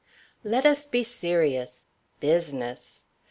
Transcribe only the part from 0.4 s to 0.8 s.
Let